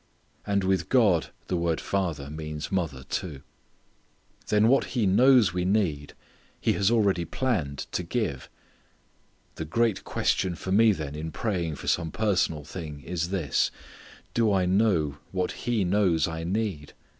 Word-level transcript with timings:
And 0.47 0.63
with 0.63 0.89
God 0.89 1.27
the 1.45 1.55
word 1.57 1.79
father 1.79 2.31
means 2.31 2.71
mother 2.71 3.03
too. 3.03 3.43
Then 4.47 4.67
what 4.67 4.85
He 4.97 5.05
knows 5.05 5.53
we 5.53 5.63
need 5.63 6.13
He 6.59 6.73
has 6.73 6.89
already 6.89 7.23
planned 7.23 7.85
to 7.91 8.01
give. 8.01 8.49
The 9.57 9.65
great 9.65 10.03
question 10.03 10.55
for 10.55 10.71
me 10.71 10.91
then 10.91 11.13
in 11.13 11.31
praying 11.31 11.75
for 11.75 11.85
some 11.85 12.09
personal 12.09 12.63
thing 12.63 13.01
is 13.03 13.29
this: 13.29 13.69
Do 14.33 14.51
I 14.51 14.65
know 14.65 15.19
what 15.31 15.51
He 15.51 15.83
knows 15.83 16.27
I 16.27 16.45
need? 16.45 16.93